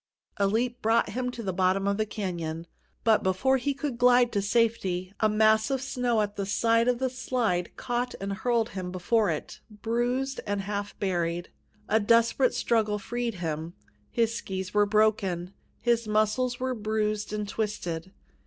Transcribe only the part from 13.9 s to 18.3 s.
His skis were broken, his muscles were bruised and twisted.